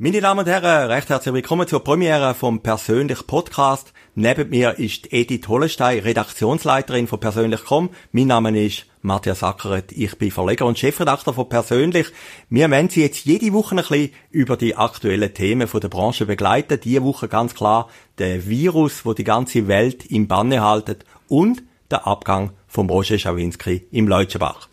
Meine 0.00 0.20
Damen 0.20 0.38
und 0.38 0.46
Herren, 0.46 0.92
recht 0.92 1.08
herzlich 1.08 1.34
willkommen 1.34 1.66
zur 1.66 1.82
Premiere 1.82 2.32
vom 2.32 2.62
Persönlich 2.62 3.26
Podcast. 3.26 3.92
Neben 4.14 4.48
mir 4.48 4.78
ist 4.78 5.12
Edith 5.12 5.48
Hollestein, 5.48 5.98
Redaktionsleiterin 5.98 7.08
von 7.08 7.18
Persönlich.com. 7.18 7.90
Mein 8.12 8.28
Name 8.28 8.64
ist 8.64 8.86
Matthias 9.02 9.42
Ackeret. 9.42 9.90
Ich 9.90 10.16
bin 10.16 10.30
Verleger 10.30 10.66
und 10.66 10.78
Chefredakteur 10.78 11.34
von 11.34 11.48
Persönlich. 11.48 12.06
Wir 12.48 12.70
werden 12.70 12.88
Sie 12.88 13.00
jetzt 13.00 13.24
jede 13.24 13.52
Woche 13.52 13.74
ein 13.74 13.78
bisschen 13.78 14.12
über 14.30 14.56
die 14.56 14.76
aktuellen 14.76 15.34
Themen 15.34 15.66
von 15.66 15.80
der 15.80 15.88
Branche 15.88 16.26
begleiten. 16.26 16.78
Diese 16.80 17.02
Woche 17.02 17.26
ganz 17.26 17.56
klar 17.56 17.88
der 18.18 18.48
Virus, 18.48 19.04
wo 19.04 19.14
die 19.14 19.24
ganze 19.24 19.66
Welt 19.66 20.06
im 20.06 20.28
Banne 20.28 20.62
haltet 20.62 21.06
und 21.26 21.64
der 21.90 22.06
Abgang 22.06 22.52
von 22.68 22.88
Roger 22.88 23.18
Schawinski 23.18 23.88
im 23.90 24.06
Leutschenbach. 24.06 24.68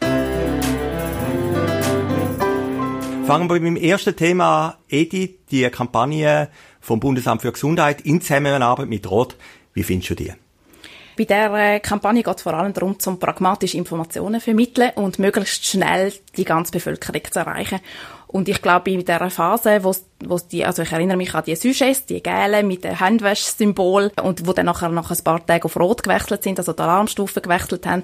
Fangen 3.25 3.49
wir 3.49 3.59
mit 3.59 3.63
dem 3.63 3.75
ersten 3.75 4.15
Thema. 4.15 4.77
Edith, 4.87 5.31
die 5.49 5.67
Kampagne 5.71 6.47
vom 6.79 6.99
Bundesamt 6.99 7.41
für 7.41 7.51
Gesundheit 7.51 8.01
in 8.01 8.21
Zusammenarbeit 8.21 8.87
mit 8.87 9.09
Rot. 9.09 9.35
Wie 9.73 9.81
findest 9.81 10.11
du 10.11 10.15
die? 10.15 10.33
Bei 11.17 11.23
dieser 11.23 11.79
Kampagne 11.79 12.21
geht 12.21 12.35
es 12.35 12.43
vor 12.43 12.53
allem 12.53 12.73
darum, 12.73 12.99
zum 12.99 13.17
pragmatische 13.17 13.77
Informationen 13.77 14.39
zu 14.39 14.45
vermitteln 14.45 14.91
und 14.93 15.17
möglichst 15.17 15.65
schnell 15.65 16.13
die 16.37 16.45
ganze 16.45 16.73
Bevölkerung 16.73 17.21
zu 17.31 17.39
erreichen. 17.39 17.79
Und 18.27 18.49
ich 18.49 18.61
glaube, 18.61 18.91
in 18.91 19.05
dieser 19.05 19.29
Phase, 19.29 19.83
wo, 19.83 19.95
wo 20.25 20.39
die, 20.39 20.65
also 20.65 20.81
ich 20.81 20.91
erinnere 20.91 21.17
mich 21.17 21.33
an 21.33 21.43
die 21.45 21.55
Sujets, 21.55 22.05
die 22.05 22.21
gelben 22.21 22.67
mit 22.67 22.83
dem 22.83 22.99
Handwasch-Symbol 22.99 24.11
und 24.21 24.47
wo 24.47 24.53
dann 24.53 24.65
nachher 24.65 24.89
nach 24.89 25.11
ein 25.11 25.23
paar 25.23 25.45
Tagen 25.45 25.63
auf 25.63 25.77
Rot 25.77 26.03
gewechselt 26.03 26.43
sind, 26.43 26.59
also 26.59 26.73
die 26.73 26.81
Alarmstufen 26.81 27.41
gewechselt 27.41 27.85
haben, 27.85 28.03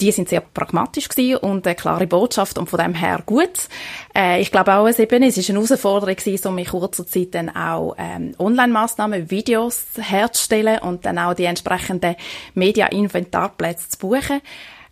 die 0.00 0.12
sind 0.12 0.28
sehr 0.28 0.40
pragmatisch 0.40 1.08
gewesen 1.08 1.38
und 1.38 1.66
eine 1.66 1.74
klare 1.74 2.06
Botschaft 2.06 2.58
und 2.58 2.68
von 2.68 2.80
dem 2.80 2.94
her 2.94 3.22
gut. 3.24 3.68
Äh, 4.14 4.40
ich 4.40 4.50
glaube 4.50 4.74
auch, 4.74 4.86
es, 4.86 4.98
eben, 4.98 5.22
es 5.22 5.36
ist 5.36 5.50
eine 5.50 5.60
Herausforderung 5.60 6.16
gewesen, 6.16 6.48
um 6.48 6.58
in 6.58 6.66
kurzer 6.66 7.06
Zeit 7.06 7.34
dann 7.34 7.48
auch 7.48 7.94
ähm, 7.98 8.34
Online-Massnahmen, 8.38 9.30
Videos 9.30 9.86
herzustellen 9.98 10.78
und 10.80 11.06
dann 11.06 11.18
auch 11.18 11.34
die 11.34 11.44
entsprechenden 11.44 12.16
Media-Inventarplätze 12.54 13.88
zu 13.88 13.98
buchen. 13.98 14.40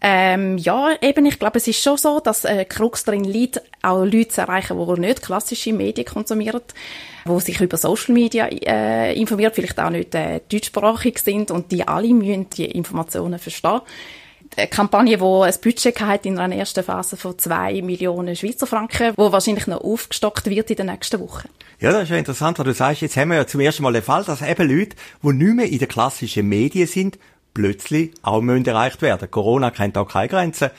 Ähm, 0.02 0.56
ja, 0.56 0.96
eben, 1.02 1.26
ich 1.26 1.38
glaube, 1.38 1.58
es 1.58 1.68
ist 1.68 1.82
schon 1.82 1.98
so, 1.98 2.20
dass 2.20 2.44
äh, 2.44 2.64
Krux 2.64 3.04
darin 3.04 3.24
liegt, 3.24 3.60
auch 3.82 4.02
Leute 4.04 4.28
zu 4.28 4.40
erreichen, 4.40 4.78
die 4.78 5.00
nicht 5.00 5.22
klassische 5.22 5.74
Medien 5.74 6.06
konsumieren, 6.06 6.62
die 7.26 7.40
sich 7.40 7.60
über 7.60 7.76
Social 7.76 8.14
Media 8.14 8.46
äh, 8.46 9.14
informieren, 9.18 9.52
vielleicht 9.54 9.78
auch 9.78 9.90
nicht 9.90 10.14
äh, 10.14 10.40
deutschsprachig 10.50 11.18
sind 11.18 11.50
und 11.50 11.70
die 11.70 11.86
alle 11.86 12.14
müssen 12.14 12.48
die 12.50 12.64
Informationen 12.64 13.38
verstehen. 13.38 13.82
Eine 14.56 14.68
Kampagne, 14.68 15.18
die 15.18 15.22
ein 15.22 15.54
Budget 15.62 16.00
hat 16.00 16.26
in 16.26 16.38
einer 16.38 16.56
ersten 16.56 16.82
Phase 16.82 17.16
von 17.16 17.38
zwei 17.38 17.82
Millionen 17.82 18.34
Schweizer 18.34 18.66
Franken, 18.66 19.12
wo 19.16 19.30
wahrscheinlich 19.30 19.66
noch 19.66 19.82
aufgestockt 19.82 20.46
wird 20.46 20.70
in 20.70 20.76
den 20.76 20.86
nächsten 20.86 21.20
Wochen. 21.20 21.48
Ja, 21.78 21.92
das 21.92 22.04
ist 22.04 22.08
ja 22.10 22.16
interessant, 22.16 22.58
was 22.58 22.64
du 22.64 22.74
sagst. 22.74 23.02
Jetzt 23.02 23.16
haben 23.16 23.28
wir 23.30 23.36
ja 23.36 23.46
zum 23.46 23.60
ersten 23.60 23.82
Mal 23.82 23.92
den 23.92 24.02
Fall, 24.02 24.24
dass 24.24 24.42
eben 24.42 24.68
Leute, 24.68 24.96
die 25.22 25.32
nicht 25.32 25.54
mehr 25.54 25.68
in 25.68 25.78
den 25.78 25.88
klassischen 25.88 26.48
Medien 26.48 26.86
sind, 26.88 27.18
plötzlich 27.54 28.12
auch 28.22 28.40
müssen 28.40 28.66
erreicht 28.66 29.02
werden. 29.02 29.30
Corona 29.30 29.70
kennt 29.70 29.98
auch 29.98 30.08
keine 30.08 30.28
Grenzen. 30.28 30.70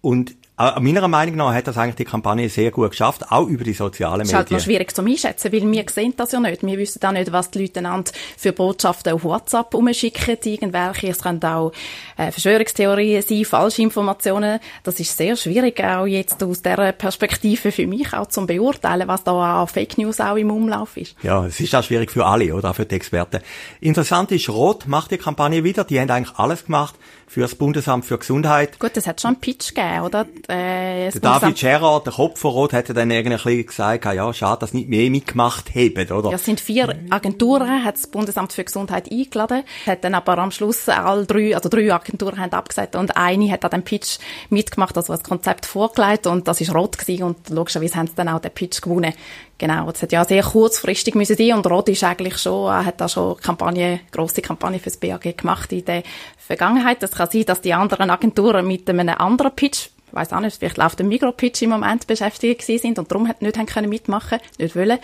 Und 0.00 0.36
äh, 0.58 0.80
meiner 0.80 1.06
Meinung 1.08 1.36
nach 1.36 1.54
hat 1.54 1.66
das 1.66 1.78
eigentlich 1.78 1.96
die 1.96 2.04
Kampagne 2.04 2.48
sehr 2.48 2.70
gut 2.70 2.90
geschafft, 2.90 3.30
auch 3.30 3.46
über 3.46 3.64
die 3.64 3.72
sozialen 3.72 4.18
Medien. 4.18 4.32
Das 4.32 4.32
ist 4.32 4.34
halt 4.34 4.50
noch 4.50 4.60
schwierig 4.60 4.94
zu 4.94 5.02
einschätzen, 5.02 5.52
weil 5.52 5.70
wir 5.70 5.84
sehen 5.88 6.14
das 6.16 6.32
ja 6.32 6.40
nicht. 6.40 6.66
Wir 6.66 6.78
wissen 6.78 7.02
auch 7.04 7.12
nicht, 7.12 7.30
was 7.32 7.50
die 7.50 7.62
Leute 7.62 7.78
einander 7.78 8.10
für 8.36 8.52
Botschaften 8.52 9.12
auf 9.12 9.24
WhatsApp 9.24 9.74
umschicken, 9.74 10.36
irgendwelche. 10.42 11.08
Es 11.08 11.22
können 11.22 11.42
auch 11.44 11.72
äh, 12.16 12.32
Verschwörungstheorien 12.32 13.22
sein, 13.22 13.44
falsche 13.44 13.82
Informationen. 13.82 14.58
Das 14.82 14.98
ist 14.98 15.16
sehr 15.16 15.36
schwierig, 15.36 15.82
auch 15.82 16.06
jetzt 16.06 16.42
aus 16.42 16.62
dieser 16.62 16.92
Perspektive 16.92 17.70
für 17.70 17.86
mich 17.86 18.12
auch 18.12 18.26
zum 18.26 18.46
beurteilen, 18.46 19.06
was 19.06 19.24
da 19.24 19.62
an 19.62 19.68
Fake 19.68 19.98
News 19.98 20.20
auch 20.20 20.36
im 20.36 20.50
Umlauf 20.50 20.96
ist. 20.96 21.14
Ja, 21.22 21.46
es 21.46 21.60
ist 21.60 21.74
auch 21.74 21.82
schwierig 21.84 22.10
für 22.10 22.26
alle, 22.26 22.54
oder 22.54 22.70
auch 22.70 22.74
für 22.74 22.86
die 22.86 22.96
Experten. 22.96 23.40
Interessant 23.80 24.32
ist, 24.32 24.48
Rot 24.48 24.86
macht 24.86 25.10
die 25.10 25.18
Kampagne 25.18 25.62
wieder. 25.64 25.84
Die 25.84 26.00
haben 26.00 26.10
eigentlich 26.10 26.36
alles 26.36 26.64
gemacht 26.64 26.96
für 27.28 27.40
das 27.40 27.54
Bundesamt 27.54 28.04
für 28.04 28.18
Gesundheit. 28.18 28.78
Gut, 28.78 28.96
das 28.96 29.06
hat 29.06 29.20
schon 29.20 29.32
einen 29.32 29.40
Pitch 29.40 29.74
gegeben, 29.74 30.00
oder? 30.00 30.26
Äh, 30.50 31.10
der 31.10 31.20
David 31.20 31.58
Scherer, 31.58 32.00
der 32.02 32.14
Kopf 32.14 32.40
von 32.40 32.52
Rot, 32.52 32.72
hat 32.72 32.88
dann 32.96 33.10
irgendwie 33.10 33.64
gesagt, 33.64 34.06
ja, 34.06 34.32
schade, 34.32 34.60
dass 34.60 34.72
nicht 34.72 34.88
mehr 34.88 35.10
mitgemacht 35.10 35.74
haben, 35.74 36.10
oder? 36.10 36.30
Ja, 36.30 36.36
es 36.36 36.44
sind 36.46 36.58
vier 36.58 36.96
Agenturen, 37.10 37.84
hat 37.84 37.96
das 37.96 38.06
Bundesamt 38.06 38.54
für 38.54 38.64
Gesundheit 38.64 39.12
eingeladen, 39.12 39.62
hat 39.84 40.04
dann 40.04 40.14
aber 40.14 40.38
am 40.38 40.50
Schluss 40.50 40.88
alle 40.88 41.26
drei, 41.26 41.54
also 41.54 41.68
drei 41.68 41.92
Agenturen 41.92 42.38
haben 42.38 42.52
abgesagt 42.52 42.96
und 42.96 43.14
eine 43.18 43.52
hat 43.52 43.62
an 43.66 43.72
dem 43.72 43.82
Pitch 43.82 44.18
mitgemacht, 44.48 44.96
also 44.96 45.12
das 45.12 45.22
Konzept 45.22 45.66
vorgelegt 45.66 46.26
und 46.26 46.48
das 46.48 46.62
ist 46.62 46.74
Rot 46.74 46.96
gewesen 46.96 47.24
und 47.24 47.50
logischerweise 47.50 47.96
haben 47.96 48.06
sie 48.06 48.14
dann 48.14 48.30
auch 48.30 48.40
den 48.40 48.52
Pitch 48.52 48.80
gewonnen. 48.80 49.12
Genau, 49.58 49.90
es 49.90 50.00
hat 50.00 50.12
ja 50.12 50.24
sehr 50.24 50.44
kurzfristig 50.44 51.14
müssen 51.14 51.36
sein 51.36 51.52
und 51.52 51.66
Rot 51.66 51.90
ist 51.90 52.04
eigentlich 52.04 52.38
schon, 52.38 52.68
er 52.68 52.86
hat 52.86 53.02
da 53.02 53.08
schon 53.08 53.36
Kampagne, 53.36 54.00
grosse 54.12 54.40
Kampagne 54.40 54.78
fürs 54.78 54.96
BAG 54.96 55.36
gemacht 55.36 55.72
in 55.72 55.84
der 55.84 56.04
Vergangenheit. 56.38 57.02
Das 57.02 57.10
kann 57.10 57.28
sein, 57.30 57.44
dass 57.44 57.60
die 57.60 57.74
anderen 57.74 58.08
Agenturen 58.08 58.66
mit 58.66 58.88
einem 58.88 59.10
anderen 59.10 59.54
Pitch 59.54 59.88
ich 60.08 60.16
weiss 60.16 60.32
auch 60.32 60.40
nicht, 60.40 60.58
vielleicht 60.58 60.78
läuft 60.78 60.98
der 60.98 61.06
Migro-Pitch 61.06 61.62
im 61.62 61.70
Moment 61.70 62.06
beschäftigt 62.06 62.60
gewesen 62.62 62.82
sind 62.82 62.98
und 62.98 63.10
darum 63.10 63.30
nicht 63.40 63.58
haben 63.58 63.66
können 63.66 63.88
mitmachen, 63.88 64.38
nicht 64.58 64.74
wollen. 64.76 64.98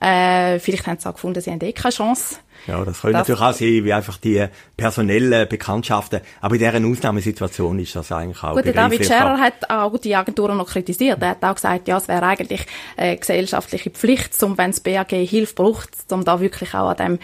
Äh, 0.00 0.58
vielleicht 0.58 0.86
haben 0.86 0.98
sie 0.98 1.08
auch 1.08 1.14
gefunden, 1.14 1.40
sie 1.40 1.50
haben 1.50 1.60
eh 1.60 1.72
keine 1.72 1.92
Chance. 1.92 2.36
Ja, 2.66 2.84
das 2.84 3.00
könnte 3.00 3.18
natürlich 3.18 3.40
auch 3.40 3.52
sein, 3.52 3.84
wie 3.84 3.92
einfach 3.92 4.18
die 4.18 4.46
personellen 4.76 5.48
Bekanntschaften. 5.48 6.20
Aber 6.40 6.54
in 6.54 6.60
dieser 6.60 6.86
Ausnahmesituation 6.86 7.78
ist 7.80 7.96
das 7.96 8.12
eigentlich 8.12 8.42
auch 8.42 8.54
Gut, 8.54 8.64
der 8.64 8.72
David 8.72 9.04
Scherer 9.04 9.38
hat 9.38 9.68
auch 9.68 9.98
die 9.98 10.14
Agenturen 10.14 10.56
noch 10.56 10.68
kritisiert. 10.68 11.20
Er 11.22 11.30
hat 11.30 11.44
auch 11.44 11.54
gesagt, 11.54 11.88
ja, 11.88 11.96
es 11.96 12.06
wäre 12.06 12.22
eigentlich 12.22 12.66
eine 12.96 13.16
gesellschaftliche 13.16 13.90
Pflicht, 13.90 14.40
um, 14.42 14.56
wenn 14.58 14.70
das 14.70 14.80
BAG 14.80 15.10
Hilfe 15.10 15.54
braucht, 15.54 15.90
um 16.10 16.24
da 16.24 16.40
wirklich 16.40 16.74
auch 16.74 16.90
an 16.90 16.96
dem 16.96 17.18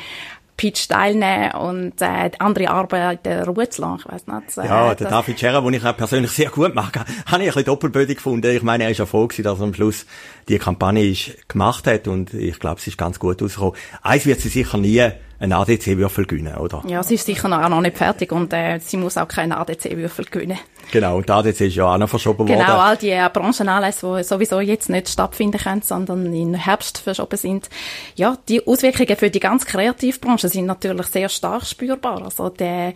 Pitch 0.59 0.89
teilnehmen 0.89 1.53
und 1.53 2.03
äh, 2.03 2.31
andere 2.39 2.69
Arbeiten 2.69 3.45
Ruhe 3.45 3.71
zu 3.71 3.81
lassen. 3.81 4.01
Ich 4.01 4.13
weiss 4.13 4.27
nicht. 4.27 4.59
Äh, 4.59 4.67
ja, 4.67 4.95
der 4.95 5.09
David 5.09 5.41
Scherer, 5.41 5.63
den 5.63 5.73
ich 5.73 5.85
auch 5.85 5.97
persönlich 5.97 6.33
sehr 6.33 6.51
gut 6.51 6.75
mag, 6.75 6.95
habe 6.97 7.07
ich 7.07 7.33
ein 7.33 7.45
bisschen 7.47 7.65
doppelbödig 7.65 8.17
gefunden. 8.17 8.55
Ich 8.55 8.63
meine, 8.63 8.85
er 8.85 8.91
ist 8.91 8.99
ja 8.99 9.07
froh 9.07 9.29
gewesen, 9.29 9.45
dass 9.45 9.61
er 9.61 9.65
am 9.65 9.73
Schluss 9.73 10.05
die 10.49 10.59
Kampagne 10.59 11.07
ist, 11.07 11.49
gemacht 11.49 11.87
hat 11.87 12.09
und 12.09 12.35
ich 12.35 12.59
glaube, 12.59 12.81
es 12.81 12.87
ist 12.89 12.99
ganz 12.99 13.19
gut 13.19 13.41
rausgekommen. 13.41 13.77
Eins 14.03 14.27
wird 14.27 14.41
sie 14.41 14.49
sicher 14.49 14.77
nie 14.77 15.09
einen 15.39 15.53
ADC-Würfel 15.53 16.27
gewinnen, 16.27 16.57
oder? 16.57 16.83
Ja, 16.89 17.03
sie 17.05 17.15
ist 17.15 17.27
sicher 17.27 17.49
noch, 17.49 17.63
auch 17.63 17.69
noch 17.69 17.81
nicht 17.81 17.97
fertig 17.97 18.33
und 18.33 18.53
äh, 18.53 18.81
sie 18.81 18.97
muss 18.97 19.17
auch 19.17 19.29
keinen 19.29 19.53
ADC-Würfel 19.53 20.25
gewinnen. 20.25 20.59
Genau, 20.91 21.19
und 21.19 21.29
der 21.29 21.37
ADC 21.37 21.61
ist 21.63 21.75
ja 21.75 21.93
auch 21.93 21.99
noch 21.99 22.09
verschoben 22.09 22.47
genau, 22.47 22.59
worden. 22.59 22.67
Genau, 22.67 22.79
all 22.81 22.97
die 22.97 23.11
äh, 23.11 23.31
Branchenanlässe, 23.33 24.17
die 24.19 24.25
sowieso 24.25 24.61
jetzt 24.61 24.89
nicht 24.89 25.09
stattfinden 25.09 25.59
können, 25.59 25.83
sondern 25.83 26.33
im 26.33 26.55
Herbst 26.55 26.99
verschoben 26.99 27.37
sind. 27.37 27.69
Ja, 28.17 28.37
die 28.49 28.67
Auswirkungen 28.67 29.17
für 29.17 29.31
die 29.31 29.41
ganz 29.41 29.65
Kreativbranche 29.65 30.49
sind 30.49 30.67
natürlich 30.67 31.07
sehr 31.07 31.29
stark 31.29 31.67
spürbar. 31.67 32.23
Also 32.23 32.49
die, 32.49 32.95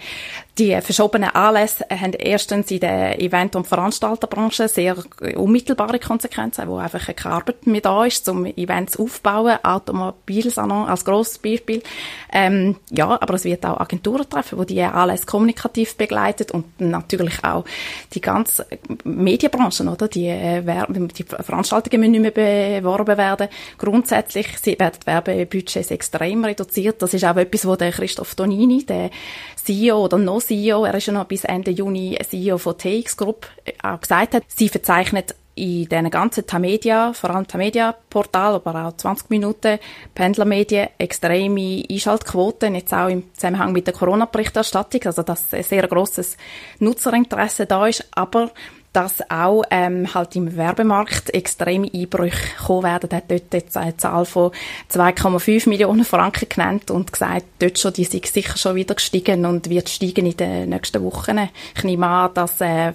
die 0.58 0.78
verschobenen 0.82 1.30
Anlässe 1.30 1.86
haben 1.88 2.12
erstens 2.12 2.70
in 2.70 2.80
der 2.80 3.18
Event- 3.20 3.56
und 3.56 3.66
Veranstalterbranche 3.66 4.68
sehr 4.68 4.96
unmittelbare 5.34 5.98
Konsequenzen, 5.98 6.68
wo 6.68 6.76
einfach 6.76 7.06
keine 7.16 7.36
Arbeit 7.36 7.66
mehr 7.66 7.80
da 7.80 8.04
ist, 8.04 8.28
um 8.28 8.44
Events 8.44 8.98
aufzubauen, 8.98 9.58
Automobilsalon 9.62 10.88
als 10.88 11.06
grosses 11.06 11.38
Beispiel. 11.38 11.82
Ähm, 12.30 12.76
ja, 12.90 13.08
aber 13.08 13.34
es 13.34 13.44
wird 13.44 13.64
auch 13.64 13.80
Agenturen 13.80 14.28
treffen, 14.28 14.58
die 14.66 14.74
die 14.74 14.82
Anlässe 14.82 15.24
kommunikativ 15.24 15.96
begleitet 15.96 16.50
und 16.50 16.78
natürlich 16.78 17.42
auch 17.42 17.64
die 18.12 18.20
ganze 18.20 18.66
Medienbranche, 19.04 19.84
oder? 19.84 20.08
Die, 20.08 20.26
äh, 20.26 20.62
die 20.62 21.24
Veranstaltungen 21.24 22.00
müssen 22.00 22.22
nicht 22.22 22.36
mehr 22.36 22.80
beworben 22.82 23.16
werden. 23.16 23.48
Grundsätzlich 23.78 24.48
werden 24.66 24.98
die 25.00 25.06
Werbebudgets 25.06 25.90
extrem 25.90 26.44
reduziert. 26.44 27.00
Das 27.00 27.14
ist 27.14 27.24
auch 27.24 27.36
etwas, 27.36 27.66
was 27.66 27.78
der 27.78 27.92
Christoph 27.92 28.34
Donini, 28.34 28.84
der 28.84 29.10
CEO 29.64 30.04
oder 30.04 30.18
noch 30.18 30.41
CEO, 30.46 30.84
er 30.84 30.94
ist 30.94 31.06
ja 31.06 31.12
noch 31.12 31.24
bis 31.24 31.44
Ende 31.44 31.70
Juni 31.70 32.18
CEO 32.28 32.58
von 32.58 32.76
TX 32.76 33.16
Group, 33.16 33.46
äh, 33.64 33.72
auch 33.82 34.00
gesagt 34.00 34.34
hat. 34.34 34.44
Sie 34.48 34.68
verzeichnet 34.68 35.34
in 35.54 35.86
diesen 35.86 36.10
ganzen 36.10 36.46
Tamedia, 36.46 37.12
vor 37.12 37.30
allem 37.30 37.46
Tamedia-Portal, 37.46 38.54
aber 38.54 38.86
auch 38.86 38.96
20 38.96 39.28
Minuten 39.30 39.78
Pendlermedien, 40.14 40.88
extreme 40.96 41.84
Einschaltquoten, 41.90 42.74
jetzt 42.74 42.94
auch 42.94 43.08
im 43.08 43.34
Zusammenhang 43.34 43.72
mit 43.72 43.86
der 43.86 43.94
Corona-Berichterstattung, 43.94 45.02
also 45.04 45.22
dass 45.22 45.52
ein 45.52 45.62
sehr 45.62 45.86
grosses 45.88 46.36
Nutzerinteresse 46.78 47.66
da 47.66 47.86
ist, 47.86 48.08
aber 48.12 48.50
dass 48.92 49.22
auch 49.30 49.62
ähm, 49.70 50.12
halt 50.12 50.36
im 50.36 50.56
Werbemarkt 50.56 51.32
extreme 51.34 51.90
Einbrüche 51.92 52.56
kommen 52.64 52.82
werden. 52.82 53.10
Er 53.10 53.16
hat 53.18 53.30
dort 53.30 53.54
jetzt 53.54 53.76
eine 53.76 53.96
Zahl 53.96 54.24
von 54.26 54.50
2,5 54.92 55.68
Millionen 55.68 56.04
Franken 56.04 56.48
genannt 56.48 56.90
und 56.90 57.10
gesagt, 57.10 57.46
dort 57.58 57.78
schon, 57.78 57.94
die 57.94 58.04
sind 58.04 58.26
sicher 58.26 58.58
schon 58.58 58.74
wieder 58.74 58.94
gestiegen 58.94 59.46
und 59.46 59.70
wird 59.70 59.88
steigen 59.88 60.26
in 60.26 60.36
den 60.36 60.68
nächsten 60.70 61.02
Wochen. 61.02 61.48
Ich 61.74 61.84
nehme 61.84 62.06
an, 62.06 62.34
dass 62.34 62.60
äh, 62.60 62.92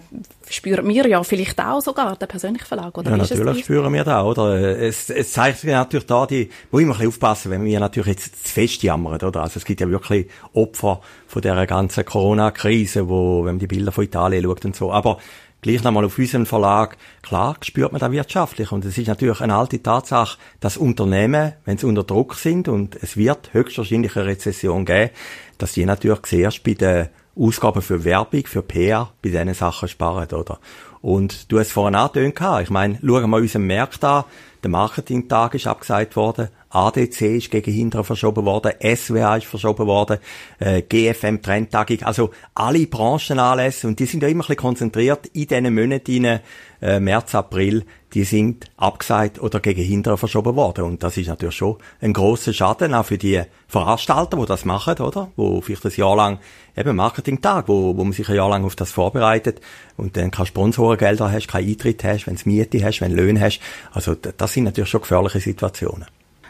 spüren 0.49 0.87
wir 0.87 1.07
ja 1.07 1.23
vielleicht 1.23 1.59
auch 1.59 1.81
sogar, 1.81 2.15
der 2.15 2.27
persönliche 2.27 2.65
Verlag, 2.65 2.95
oder? 2.97 3.11
Ja, 3.11 3.17
natürlich 3.17 3.63
spüren 3.63 3.91
wir 3.93 4.03
da, 4.03 4.23
oder? 4.23 4.55
Es, 4.55 5.09
es 5.09 5.31
zeigt 5.31 5.59
sich 5.59 5.71
natürlich 5.71 6.05
da, 6.05 6.25
die, 6.25 6.49
wo 6.71 6.79
immer 6.79 6.93
ein 6.93 6.97
bisschen 6.97 7.09
aufpassen, 7.09 7.51
wenn 7.51 7.65
wir 7.65 7.79
natürlich 7.79 8.13
jetzt 8.13 8.47
zu 8.47 8.53
fest 8.53 8.83
jammern, 8.83 9.21
oder? 9.21 9.41
Also 9.41 9.57
es 9.57 9.65
gibt 9.65 9.81
ja 9.81 9.89
wirklich 9.89 10.27
Opfer 10.53 11.01
von 11.27 11.41
dieser 11.41 11.65
ganzen 11.65 12.05
Corona-Krise, 12.05 13.09
wo, 13.09 13.39
wenn 13.39 13.55
man 13.55 13.59
die 13.59 13.67
Bilder 13.67 13.91
von 13.91 14.03
Italien 14.03 14.43
schaut 14.43 14.65
und 14.65 14.75
so. 14.75 14.91
Aber 14.91 15.17
gleich 15.61 15.83
nochmal 15.83 16.05
auf 16.05 16.17
unserem 16.17 16.45
Verlag, 16.45 16.97
klar 17.21 17.57
spürt 17.61 17.91
man 17.91 17.99
da 17.99 18.11
wirtschaftlich. 18.11 18.71
Und 18.71 18.85
es 18.85 18.97
ist 18.97 19.07
natürlich 19.07 19.41
eine 19.41 19.55
alte 19.55 19.81
Tatsache, 19.81 20.37
dass 20.59 20.77
Unternehmen, 20.77 21.53
wenn 21.65 21.77
sie 21.77 21.87
unter 21.87 22.03
Druck 22.03 22.35
sind 22.35 22.67
und 22.67 22.95
es 22.95 23.17
wird 23.17 23.53
höchstwahrscheinlich 23.53 24.15
eine 24.15 24.25
Rezession 24.25 24.85
geben, 24.85 25.11
dass 25.57 25.73
die 25.73 25.85
natürlich 25.85 26.21
zuerst 26.23 26.63
bei 26.63 26.73
den 26.73 27.09
Ausgaben 27.35 27.81
für 27.81 28.03
Werbung, 28.03 28.45
für 28.45 28.63
PR, 28.63 29.11
bei 29.21 29.29
diesen 29.29 29.53
Sachen 29.53 29.87
sparen, 29.87 30.29
oder? 30.29 30.59
Und 31.01 31.51
du 31.51 31.59
hast 31.59 31.71
vorhin 31.71 31.95
angetönt, 31.95 32.39
ich 32.63 32.69
meine, 32.69 32.99
schauen 33.05 33.29
wir 33.29 33.37
unseren 33.37 33.67
Markt 33.67 34.03
an, 34.03 34.23
der 34.63 34.71
Marketingtag 34.71 35.53
ist 35.53 35.67
abgesagt 35.67 36.15
worden, 36.15 36.49
ADC 36.69 37.21
ist 37.37 37.51
gegen 37.51 37.71
hinten 37.71 38.03
verschoben 38.03 38.45
worden, 38.45 38.73
SWA 38.81 39.37
ist 39.37 39.47
verschoben 39.47 39.87
worden, 39.87 40.17
äh, 40.59 40.81
GFM 40.81 41.41
Trendtagung, 41.41 42.03
also 42.03 42.31
alle 42.55 42.85
Branchenanlässe 42.87 43.87
und 43.87 43.99
die 43.99 44.05
sind 44.05 44.23
ja 44.23 44.29
immer 44.29 44.43
ein 44.43 44.47
bisschen 44.47 44.57
konzentriert 44.57 45.27
in 45.27 45.47
diesen 45.47 45.73
Monaten, 45.73 46.39
äh, 46.81 46.99
März, 46.99 47.35
April, 47.35 47.85
die 48.13 48.23
sind 48.23 48.65
abgesagt 48.77 49.39
oder 49.41 49.59
gegen 49.59 49.81
hinten 49.83 50.17
verschoben 50.17 50.55
worden 50.55 50.85
und 50.85 51.03
das 51.03 51.17
ist 51.17 51.27
natürlich 51.27 51.55
schon 51.55 51.77
ein 52.01 52.13
großer 52.13 52.53
Schaden 52.53 52.93
auch 52.93 53.05
für 53.05 53.17
die 53.17 53.41
Veranstalter, 53.67 54.37
die 54.37 54.45
das 54.45 54.65
machen, 54.65 54.99
oder? 54.99 55.31
Wo 55.35 55.61
vielleicht 55.61 55.85
ein 55.85 55.91
Jahr 55.95 56.15
lang 56.15 56.39
eben 56.75 56.95
Marketingtag, 56.95 57.67
wo, 57.67 57.97
wo 57.97 58.03
man 58.03 58.13
sich 58.13 58.29
ein 58.29 58.35
Jahr 58.35 58.49
lang 58.49 58.65
auf 58.65 58.75
das 58.75 58.91
vorbereitet 58.91 59.61
und 59.97 60.17
dann 60.17 60.31
keine 60.31 60.45
Sponsorengelder 60.45 61.31
hast, 61.31 61.47
keinen 61.47 61.69
Eintritt 61.69 62.03
hast, 62.03 62.27
wenn 62.27 62.35
du 62.35 62.41
Miete 62.45 62.83
hast, 62.83 63.01
wenn 63.01 63.11
Löhne 63.11 63.41
hast. 63.41 63.59
Also 63.91 64.15
das 64.15 64.53
sind 64.53 64.65
natürlich 64.65 64.89
schon 64.89 65.01
gefährliche 65.01 65.39
Situationen. 65.39 66.05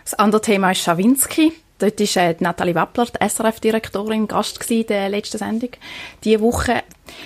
Das 0.09 0.17
andere 0.19 0.39
Thema 0.39 0.71
ist 0.71 0.83
Schawinski. 0.83 1.51
Dort 1.79 1.99
war 1.99 2.23
äh, 2.23 2.35
Nathalie 2.39 2.75
Wappler, 2.75 3.07
die 3.07 3.27
SRF-Direktorin, 3.27 4.29
Gast 4.29 4.71
in 4.71 4.87
der 4.87 5.09
letzten 5.09 5.37
Sendung 5.37 5.71
diese 6.23 6.39
Woche. 6.39 6.83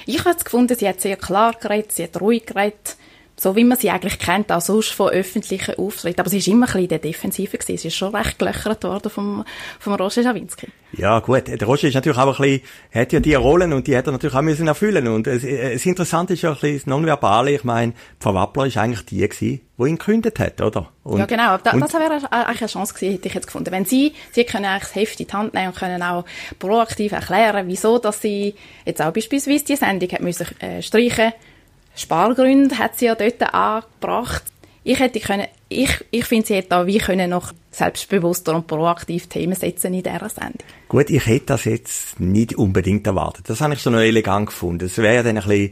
Ich 0.07 0.25
habe 0.25 0.35
es 0.35 0.43
gefunden, 0.43 0.75
sie 0.75 0.89
hat 0.89 0.99
sehr 0.99 1.15
klar 1.15 1.53
geredet, 1.53 1.91
sie 1.91 2.05
hat 2.05 2.19
ruhig 2.19 2.47
geredet, 2.47 2.97
so 3.41 3.55
wie 3.55 3.63
man 3.63 3.75
sie 3.75 3.89
eigentlich 3.89 4.19
kennt, 4.19 4.51
auch 4.51 4.61
sonst 4.61 4.93
von 4.93 5.09
öffentlichen 5.09 5.73
Auftritten. 5.79 6.19
Aber 6.19 6.29
sie 6.29 6.37
ist 6.37 6.47
immer 6.47 6.67
ein 6.67 6.73
bisschen 6.73 6.81
in 6.83 6.87
der 6.89 6.99
Defensive 6.99 7.57
gewesen. 7.57 7.77
Sie 7.79 7.87
ist 7.87 7.95
schon 7.95 8.15
recht 8.15 8.37
gelöchert 8.37 8.83
worden 8.83 9.09
vom, 9.09 9.43
vom 9.79 9.93
Roger 9.95 10.21
Schawinski. 10.21 10.67
Ja, 10.91 11.19
gut. 11.21 11.47
Der 11.47 11.63
Roger 11.63 11.87
ist 11.87 11.95
natürlich 11.95 12.19
auch 12.19 12.39
ein 12.39 12.51
bisschen, 12.51 12.61
hat 12.93 13.11
ja 13.13 13.19
die 13.19 13.33
Rollen 13.33 13.73
und 13.73 13.87
die 13.87 13.97
hat 13.97 14.05
er 14.05 14.11
natürlich 14.11 14.35
auch 14.35 14.43
müssen 14.43 14.67
erfüllen. 14.67 15.07
Und 15.07 15.25
es, 15.25 15.43
es 15.43 15.83
Interessante 15.87 16.33
ist 16.33 16.43
ja 16.43 16.51
ein 16.51 16.53
bisschen 16.53 16.77
das 16.77 16.85
Nonverbale. 16.85 17.49
Ich 17.49 17.63
meine, 17.63 17.93
Frau 18.19 18.35
Wappler 18.35 18.67
ist 18.67 18.77
eigentlich 18.77 19.05
die 19.07 19.27
gewesen, 19.27 19.61
die 19.79 19.89
ihn 19.89 19.97
gekündigt 19.97 20.37
hat, 20.37 20.61
oder? 20.61 20.91
Und, 21.03 21.17
ja, 21.17 21.25
genau. 21.25 21.57
Da, 21.57 21.75
das 21.75 21.93
wäre 21.95 22.31
eigentlich 22.31 22.61
eine 22.61 22.69
Chance 22.69 22.93
gewesen, 22.93 23.13
hätte 23.13 23.27
ich 23.27 23.33
jetzt 23.33 23.47
gefunden. 23.47 23.71
Wenn 23.71 23.85
sie, 23.85 24.13
sie 24.33 24.43
können 24.43 24.65
eigentlich 24.65 24.83
das 24.83 24.95
Heft 24.95 25.19
in 25.19 25.25
die 25.25 25.33
Hand 25.33 25.55
nehmen 25.55 25.69
und 25.69 25.75
können 25.75 26.03
auch 26.03 26.25
proaktiv 26.59 27.11
erklären, 27.11 27.67
wieso, 27.67 27.97
dass 27.97 28.21
sie 28.21 28.53
jetzt 28.85 29.01
auch 29.01 29.11
beispielsweise 29.11 29.65
die 29.65 29.75
Sendung 29.77 30.11
hat 30.11 30.21
müssen, 30.21 30.45
äh, 30.59 30.83
streichen 30.83 31.33
Spargründe 31.95 32.77
hat 32.77 32.97
sie 32.97 33.05
ja 33.05 33.15
dort 33.15 33.41
angebracht. 33.53 34.43
Ich 34.83 34.99
hätte 34.99 35.19
können, 35.19 35.47
ich, 35.69 36.03
ich 36.09 36.25
finde, 36.25 36.47
sie 36.47 36.55
hätte 36.55 36.69
da 36.69 36.87
wie 36.87 36.97
können 36.97 37.29
noch 37.29 37.53
selbstbewusster 37.69 38.55
und 38.55 38.67
proaktiv 38.67 39.27
Themen 39.27 39.55
setzen 39.55 39.93
in 39.93 40.03
dieser 40.03 40.29
Sendung. 40.29 40.65
Gut, 40.89 41.09
ich 41.09 41.25
hätte 41.25 41.47
das 41.47 41.65
jetzt 41.65 42.19
nicht 42.19 42.55
unbedingt 42.55 43.05
erwartet. 43.05 43.49
Das 43.49 43.61
habe 43.61 43.75
ich 43.75 43.81
schon 43.81 43.93
noch 43.93 43.99
elegant 43.99 44.47
gefunden. 44.47 44.85
Es 44.85 44.97
wäre 44.97 45.15
ja 45.15 45.23
dann 45.23 45.37
ein 45.37 45.47
bisschen 45.47 45.71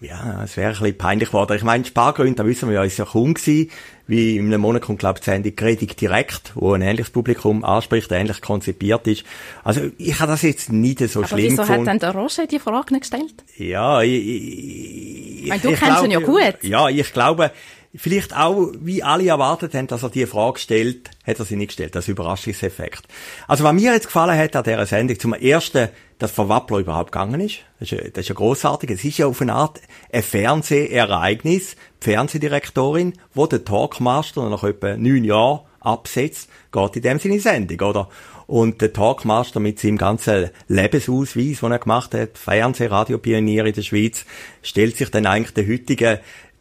ja, 0.00 0.42
es 0.44 0.56
wäre 0.56 0.72
ein 0.72 0.78
bisschen 0.78 0.98
peinlich 0.98 1.28
geworden. 1.28 1.56
Ich 1.56 1.62
meine, 1.62 1.84
Spargründe, 1.84 2.34
da 2.34 2.46
wissen 2.46 2.68
wir 2.68 2.74
ja, 2.76 2.84
ist 2.84 2.98
ja 2.98 3.04
kaum 3.04 3.34
gewesen. 3.34 3.70
Wie 4.06 4.36
in 4.36 4.46
einem 4.46 4.60
Monat 4.60 4.82
kommt, 4.82 4.98
glaube 4.98 5.18
ich, 5.18 5.24
die 5.24 5.30
Sendung 5.30 5.56
Predigt 5.56 5.98
direkt, 6.00 6.52
wo 6.54 6.74
ein 6.74 6.82
ähnliches 6.82 7.10
Publikum 7.10 7.64
anspricht, 7.64 8.12
ähnlich 8.12 8.42
konzipiert 8.42 9.06
ist. 9.06 9.24
Also, 9.62 9.80
ich 9.96 10.20
habe 10.20 10.30
das 10.32 10.42
jetzt 10.42 10.70
nicht 10.70 10.98
so 11.08 11.20
Aber 11.20 11.28
schlimm 11.28 11.52
wieso 11.52 11.62
gefunden. 11.62 11.80
hat 11.88 11.88
denn 11.88 11.98
der 12.00 12.14
Roger 12.14 12.46
die 12.46 12.58
Frage 12.58 12.92
nicht 12.92 13.00
gestellt? 13.10 13.34
Ja, 13.56 14.02
ich, 14.02 14.12
ich, 14.12 15.42
ich 15.44 15.48
meine, 15.48 15.62
du 15.62 15.70
ich 15.70 15.78
kennst 15.80 15.94
glaub, 15.94 16.04
ihn 16.04 16.10
ja 16.10 16.18
gut. 16.20 16.54
Ja, 16.62 16.88
ich 16.90 17.12
glaube, 17.12 17.50
vielleicht 17.96 18.36
auch, 18.36 18.72
wie 18.80 19.02
alle 19.02 19.28
erwartet 19.28 19.74
haben, 19.74 19.86
dass 19.86 20.02
er 20.02 20.10
die 20.10 20.26
Frage 20.26 20.58
stellt, 20.58 21.10
hat 21.24 21.38
er 21.38 21.44
sie 21.44 21.56
nicht 21.56 21.68
gestellt. 21.68 21.94
Das 21.94 22.08
Überraschungseffekt. 22.08 23.02
Also, 23.46 23.64
was 23.64 23.72
mir 23.72 23.92
jetzt 23.92 24.06
gefallen 24.06 24.38
hat 24.38 24.56
an 24.56 24.64
dieser 24.64 24.86
Sendung, 24.86 25.18
zum 25.18 25.34
ersten, 25.34 25.88
dass 26.18 26.32
Frau 26.32 26.48
Wappler 26.48 26.78
überhaupt 26.78 27.12
gegangen 27.12 27.40
ist. 27.40 27.60
Das 27.78 27.90
ist 27.90 27.98
ja, 27.98 28.08
das 28.08 28.22
ist 28.22 28.28
ja 28.28 28.34
grossartig. 28.34 28.90
Es 28.90 29.04
ist 29.04 29.18
ja 29.18 29.26
auf 29.26 29.40
eine 29.40 29.54
Art 29.54 29.80
ein 30.12 30.22
Fernsehereignis. 30.22 31.76
Die 32.02 32.10
Fernsehdirektorin, 32.10 33.14
wo 33.34 33.46
der 33.46 33.64
Talkmaster 33.64 34.48
nach 34.48 34.64
etwa 34.64 34.96
neun 34.96 35.24
Jahren 35.24 35.60
absetzt, 35.80 36.48
geht 36.72 36.96
in 36.96 37.02
dem 37.02 37.18
Sinne 37.18 37.40
Sendung, 37.40 37.88
oder? 37.88 38.08
Und 38.46 38.82
der 38.82 38.92
Talkmaster 38.92 39.58
mit 39.58 39.78
seinem 39.78 39.96
ganzen 39.96 40.50
Lebensausweis, 40.68 41.60
den 41.60 41.72
er 41.72 41.78
gemacht 41.78 42.14
hat, 42.14 42.36
Fernseh-, 42.36 42.90
Radiopionier 42.90 43.64
in 43.64 43.72
der 43.72 43.82
Schweiz, 43.82 44.26
stellt 44.62 44.96
sich 44.96 45.10
dann 45.10 45.26
eigentlich 45.26 45.54
der 45.54 45.66
heutigen 45.66 46.18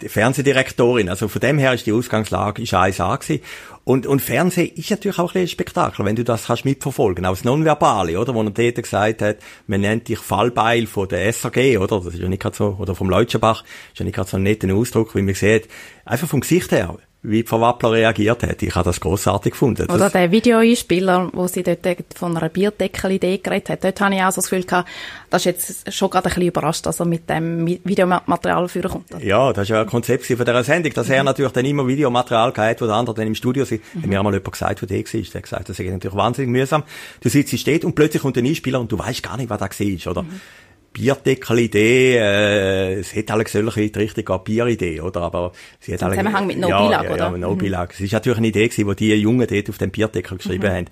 Fernsehdirektorin. 0.09 1.09
Also 1.09 1.27
von 1.27 1.41
dem 1.41 1.57
her 1.57 1.73
ist 1.73 1.85
die 1.85 1.93
Ausgangslage 1.93 2.61
ist 2.61 2.73
1A 2.73 3.19
gewesen. 3.19 3.43
Und, 3.83 4.07
und 4.07 4.21
Fernsehen 4.21 4.71
ist 4.75 4.91
natürlich 4.91 5.19
auch 5.19 5.35
ein, 5.35 5.41
ein 5.41 5.47
Spektakel, 5.47 6.05
wenn 6.05 6.15
du 6.15 6.23
das 6.23 6.45
kannst 6.45 6.65
mitverfolgen. 6.65 7.25
Auch 7.25 7.31
das 7.33 7.43
Nonverbale, 7.43 8.19
oder? 8.19 8.33
Wo 8.33 8.41
er 8.41 8.51
dort 8.51 8.75
gesagt 8.75 9.21
hat, 9.21 9.37
man 9.67 9.81
nennt 9.81 10.07
dich 10.07 10.19
Fallbeil 10.19 10.87
von 10.87 11.07
der 11.07 11.31
SAG, 11.33 11.77
oder? 11.77 11.99
Das 11.99 12.13
ist 12.13 12.19
ja 12.19 12.29
nicht 12.29 12.41
gerade 12.41 12.55
so, 12.55 12.77
oder 12.79 12.95
vom 12.95 13.09
Leutschenbach, 13.09 13.63
ist 13.91 13.99
ja 13.99 14.05
nicht 14.05 14.15
gerade 14.15 14.29
so 14.29 14.37
ein 14.37 14.43
netter 14.43 14.73
Ausdruck, 14.73 15.15
wie 15.15 15.21
man 15.21 15.35
sieht. 15.35 15.67
Einfach 16.05 16.27
vom 16.27 16.41
Gesicht 16.41 16.71
her 16.71 16.97
wie 17.23 17.43
Frau 17.43 17.61
Wappler 17.61 17.93
reagiert 17.93 18.43
hat. 18.43 18.61
Ich 18.61 18.75
habe 18.75 18.83
das 18.83 18.99
großartig 18.99 19.53
gefunden. 19.53 19.89
Oder 19.89 20.09
der 20.09 20.31
Videoeinspieler, 20.31 21.29
wo 21.31 21.47
sie 21.47 21.63
dort 21.63 21.79
von 22.15 22.35
einer 22.35 22.49
Bierdeckel-Idee 22.49 23.37
geredet 23.37 23.69
hat, 23.69 23.83
dort 23.85 24.01
habe 24.01 24.15
ich 24.15 24.21
auch 24.21 24.31
so 24.31 24.41
das 24.41 24.49
Gefühl 24.49 24.65
gehabt, 24.65 24.89
das 25.29 25.45
ist 25.45 25.45
jetzt 25.45 25.93
schon 25.93 26.09
gerade 26.09 26.25
ein 26.25 26.29
bisschen 26.29 26.47
überrascht, 26.49 26.85
dass 26.85 26.99
er 26.99 27.05
mit 27.05 27.29
dem 27.29 27.65
Videomaterial 27.65 28.67
führen 28.67 28.91
kommt. 28.91 29.23
Ja, 29.23 29.53
das 29.53 29.63
ist 29.63 29.69
ja 29.69 29.81
ein 29.81 29.87
Konzept 29.87 30.25
von 30.25 30.37
dieser 30.37 30.63
Sendung, 30.65 30.93
dass 30.93 31.07
mhm. 31.07 31.13
er 31.13 31.23
natürlich 31.23 31.53
dann 31.53 31.65
immer 31.65 31.87
Videomaterial 31.87 32.51
gehabt, 32.51 32.81
wo 32.81 32.85
der 32.85 32.95
andere 32.95 33.15
dann 33.15 33.27
im 33.27 33.35
Studio 33.35 33.63
sind. 33.63 33.81
Mhm. 33.93 34.01
Hat 34.01 34.09
mir 34.09 34.19
einmal 34.19 34.33
jemand 34.33 34.51
gesagt, 34.51 34.81
wo 34.81 34.85
der 34.85 34.97
war. 34.97 35.03
Der 35.05 35.33
hat 35.33 35.43
gesagt, 35.43 35.69
das 35.69 35.79
ist 35.79 35.91
natürlich 35.91 36.17
wahnsinnig 36.17 36.51
mühsam. 36.51 36.83
Du 37.21 37.29
sitzt, 37.29 37.57
steht 37.57 37.85
und 37.85 37.95
plötzlich 37.95 38.21
kommt 38.21 38.37
ein 38.37 38.45
Einspieler 38.45 38.81
und 38.81 38.91
du 38.91 38.99
weißt 38.99 39.23
gar 39.23 39.37
nicht, 39.37 39.49
was 39.49 39.59
da 39.59 39.69
war, 39.69 40.11
oder? 40.11 40.23
Mhm. 40.23 40.41
Bierdeckel-Idee, 40.93 42.17
äh, 42.17 42.93
es 42.99 43.15
hat 43.15 43.31
alle 43.31 43.47
solche 43.47 43.89
die 43.89 43.99
richtige 43.99 44.37
Bieridee, 44.39 45.01
oder? 45.01 45.21
Aber 45.21 45.51
sie 45.79 45.93
hat 45.93 46.03
alle, 46.03 46.15
Zusammenhang 46.15 46.47
mit 46.47 46.59
No 46.59 46.69
ja, 46.69 46.81
Bilag, 46.83 47.03
ja, 47.03 47.13
oder? 47.13 47.31
Ja, 47.31 47.37
No 47.37 47.51
mhm. 47.51 47.57
Bilag. 47.57 47.93
Es 47.93 47.99
ist 47.99 48.13
natürlich 48.13 48.37
eine 48.37 48.47
Idee 48.47 48.67
gewesen, 48.67 48.87
die 48.89 48.95
die 48.95 49.15
Jungen 49.15 49.47
dort 49.47 49.69
auf 49.69 49.77
dem 49.79 49.91
Bierdeckel 49.91 50.37
geschrieben 50.37 50.69
mhm. 50.69 50.75
haben. 50.75 50.85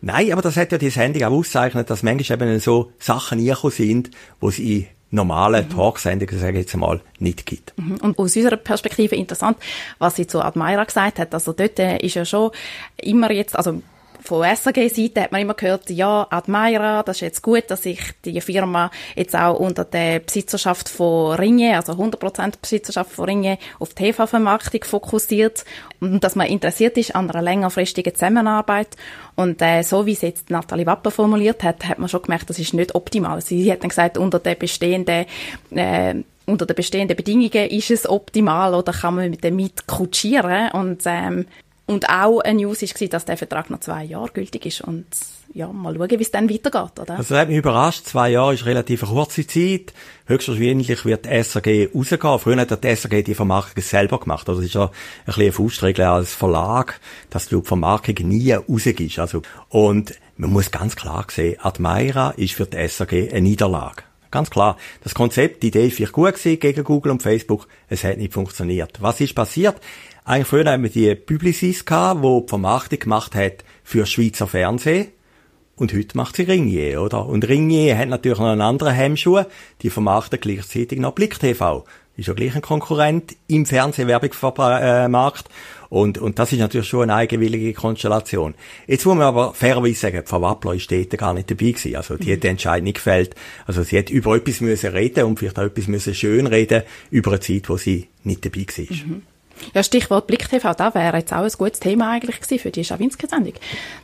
Nein, 0.00 0.32
aber 0.32 0.42
das 0.42 0.56
hat 0.56 0.72
ja 0.72 0.78
die 0.78 0.90
Sendung 0.90 1.24
auch 1.24 1.32
auszeichnet, 1.32 1.90
dass 1.90 2.02
manchmal 2.02 2.40
eben 2.40 2.60
so 2.60 2.92
Sachen 2.98 3.38
reingekommen 3.38 3.76
sind, 3.76 4.10
wo 4.40 4.50
sie 4.50 4.76
in 4.76 4.86
normalen 5.10 5.66
mhm. 5.66 5.74
Talksendungen, 5.74 6.38
sage 6.38 6.52
ich 6.52 6.64
jetzt 6.64 6.74
einmal, 6.74 7.00
nicht 7.18 7.44
gibt. 7.44 7.72
Mhm. 7.76 7.96
Und 7.96 8.18
aus 8.18 8.36
unserer 8.36 8.56
Perspektive 8.56 9.16
interessant, 9.16 9.58
was 9.98 10.16
sie 10.16 10.26
zu 10.26 10.40
Admira 10.40 10.84
gesagt 10.84 11.18
hat. 11.18 11.34
Also 11.34 11.52
dort 11.52 11.78
äh, 11.78 11.98
ist 11.98 12.14
ja 12.14 12.24
schon 12.24 12.50
immer 12.96 13.32
jetzt, 13.32 13.56
also 13.56 13.82
von 14.20 14.44
SAG-Seite 14.44 15.22
hat 15.22 15.32
man 15.32 15.40
immer 15.40 15.54
gehört, 15.54 15.90
ja, 15.90 16.26
Admira, 16.30 17.02
das 17.02 17.18
ist 17.18 17.20
jetzt 17.22 17.42
gut, 17.42 17.64
dass 17.68 17.82
sich 17.82 18.00
die 18.24 18.40
Firma 18.40 18.90
jetzt 19.14 19.36
auch 19.36 19.58
unter 19.58 19.84
der 19.84 20.20
Besitzerschaft 20.20 20.88
von 20.88 21.36
Ringe, 21.36 21.76
also 21.76 21.92
100% 21.92 22.54
Besitzerschaft 22.60 23.12
von 23.12 23.24
Ringe, 23.26 23.58
auf 23.78 23.94
TV-Vermarktung 23.94 24.84
fokussiert 24.84 25.64
und 26.00 26.22
dass 26.22 26.36
man 26.36 26.46
interessiert 26.46 26.96
ist 26.98 27.14
an 27.14 27.30
einer 27.30 27.42
längerfristigen 27.42 28.14
Zusammenarbeit. 28.14 28.88
Und 29.34 29.62
äh, 29.62 29.82
so 29.82 30.06
wie 30.06 30.12
es 30.12 30.22
jetzt 30.22 30.50
Nathalie 30.50 30.86
Wapper 30.86 31.10
formuliert 31.10 31.62
hat, 31.62 31.88
hat 31.88 31.98
man 31.98 32.08
schon 32.08 32.22
gemerkt, 32.22 32.50
das 32.50 32.58
ist 32.58 32.74
nicht 32.74 32.94
optimal. 32.94 33.40
Sie 33.40 33.70
hat 33.70 33.82
dann 33.82 33.88
gesagt, 33.88 34.18
unter 34.18 34.38
der 34.38 34.54
bestehenden 34.54 35.26
äh, 35.70 36.14
unter 36.48 36.64
den 36.64 36.76
bestehenden 36.76 37.14
Bedingungen 37.14 37.68
ist 37.68 37.90
es 37.90 38.08
optimal 38.08 38.74
oder 38.74 38.92
kann 38.92 39.16
man 39.16 39.30
mit 39.30 39.44
dem 39.44 39.56
mitkutschieren 39.56 40.70
und 40.70 41.02
ähm, 41.04 41.46
und 41.88 42.08
auch 42.10 42.40
eine 42.40 42.60
News 42.60 42.82
war, 42.82 43.08
dass 43.08 43.24
der 43.24 43.38
Vertrag 43.38 43.70
noch 43.70 43.80
zwei 43.80 44.04
Jahre 44.04 44.28
gültig 44.28 44.66
ist. 44.66 44.82
Und 44.82 45.06
ja, 45.54 45.72
mal 45.72 45.94
schauen, 45.96 46.10
wie 46.10 46.22
es 46.22 46.30
dann 46.30 46.50
weitergeht, 46.50 47.00
oder? 47.00 47.16
Also, 47.16 47.34
das 47.34 47.40
hat 47.40 47.48
mich 47.48 47.56
überrascht. 47.56 48.04
Zwei 48.04 48.28
Jahre 48.28 48.52
ist 48.52 48.66
relativ 48.66 49.02
eine 49.02 49.12
kurze 49.12 49.46
Zeit. 49.46 49.94
Höchstwahrscheinlich 50.26 51.04
wird 51.06 51.24
die 51.24 51.30
SRG 51.30 51.88
rausgehen. 51.94 52.38
Früher 52.38 52.60
hat 52.60 52.84
die 52.84 52.94
SRG 52.94 53.22
die 53.22 53.34
Vermarktung 53.34 53.82
selber 53.82 54.20
gemacht. 54.20 54.46
Also, 54.50 54.60
es 54.60 54.66
ist 54.66 54.74
ja 54.74 54.84
ein 54.84 54.90
bisschen 55.24 55.42
eine 55.44 55.52
Faustregel 55.52 56.04
als 56.04 56.34
Verlag, 56.34 57.00
dass 57.30 57.48
du 57.48 57.62
die 57.62 57.66
Vermarktung 57.66 58.28
nie 58.28 58.52
rausgehst. 58.52 59.18
Also, 59.18 59.40
und 59.70 60.12
man 60.36 60.50
muss 60.50 60.70
ganz 60.70 60.94
klar 60.94 61.26
sehen, 61.30 61.58
Admira 61.60 62.32
ist 62.32 62.52
für 62.52 62.66
die 62.66 62.76
SRG 62.86 63.30
eine 63.30 63.40
Niederlage. 63.40 64.02
Ganz 64.30 64.50
klar. 64.50 64.76
Das 65.02 65.14
Konzept, 65.14 65.62
die 65.62 65.68
Idee 65.68 65.86
ist 65.86 65.96
vielleicht 65.96 66.12
gut 66.12 66.34
gewesen 66.34 66.60
gegen 66.60 66.84
Google 66.84 67.12
und 67.12 67.22
Facebook. 67.22 67.66
Es 67.88 68.04
hat 68.04 68.18
nicht 68.18 68.34
funktioniert. 68.34 69.00
Was 69.00 69.20
ist 69.20 69.34
passiert? 69.34 69.80
Eigentlich 70.24 70.48
früher 70.48 70.70
haben 70.70 70.82
wir 70.82 70.90
die 70.90 71.14
Publicis 71.14 71.84
gehabt, 71.84 72.22
die 72.22 72.40
die 72.42 72.48
Vermarktung 72.48 72.98
gemacht 72.98 73.34
hat 73.34 73.64
für 73.82 74.04
Schweizer 74.04 74.46
Fernsehen. 74.46 75.08
Und 75.76 75.94
heute 75.94 76.16
macht 76.16 76.36
sie 76.36 76.42
Ringier, 76.42 77.00
oder? 77.00 77.24
Und 77.26 77.48
Ringier 77.48 77.96
hat 77.96 78.08
natürlich 78.08 78.38
noch 78.38 78.48
einen 78.48 78.60
anderen 78.60 78.92
Hemmschuh. 78.92 79.44
Die 79.80 79.90
vermarkten 79.90 80.40
gleichzeitig 80.40 80.98
noch 80.98 81.12
Blick 81.12 81.38
TV. 81.38 81.84
Ist 82.16 82.26
ja 82.26 82.34
gleich 82.34 82.56
ein 82.56 82.62
Konkurrent 82.62 83.36
im 83.46 83.64
Fernsehwerbungsmarkt. 83.64 85.48
Und, 85.90 86.18
und 86.18 86.38
das 86.38 86.52
ist 86.52 86.58
natürlich 86.58 86.88
schon 86.88 87.04
eine 87.04 87.14
eigenwillige 87.14 87.72
Konstellation. 87.72 88.54
Jetzt 88.86 89.06
muss 89.06 89.16
man 89.16 89.26
aber 89.26 89.54
fairerweise 89.54 89.94
sagen, 89.94 90.22
Frau 90.26 90.42
Wappler 90.42 90.74
ist 90.74 90.90
dort 90.90 91.16
gar 91.16 91.32
nicht 91.32 91.50
dabei 91.50 91.70
gewesen. 91.72 91.96
Also 91.96 92.16
die 92.16 92.32
hat 92.32 92.42
den 92.42 92.52
Entscheid 92.52 92.82
nicht 92.82 92.96
gefällt. 92.96 93.34
Also 93.66 93.82
sie 93.82 93.98
hat 93.98 94.10
über 94.10 94.36
etwas 94.36 94.60
müssen 94.60 94.90
reden 94.90 95.24
und 95.24 95.38
vielleicht 95.38 95.58
auch 95.58 95.64
etwas 95.64 95.86
müssen 95.86 96.14
schön 96.14 96.46
reden 96.46 96.82
über 97.10 97.30
eine 97.30 97.40
Zeit, 97.40 97.68
wo 97.68 97.76
sie 97.76 98.08
nicht 98.24 98.44
dabei 98.44 98.66
war. 98.66 98.96
Mhm. 99.06 99.22
Ja, 99.74 99.82
Stichwort 99.82 100.26
Blick 100.26 100.48
TV, 100.48 100.74
da 100.74 100.94
wäre 100.94 101.18
jetzt 101.18 101.32
auch 101.32 101.42
ein 101.42 101.50
gutes 101.56 101.80
Thema 101.80 102.10
eigentlich 102.12 102.40
gewesen 102.40 102.58
für 102.58 102.70
die 102.70 102.84
Schawinski-Sendung. 102.84 103.54